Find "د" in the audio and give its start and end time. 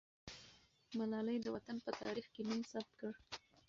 1.41-1.47